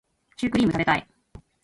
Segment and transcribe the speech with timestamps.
[0.35, 1.07] シュークリーム食べたい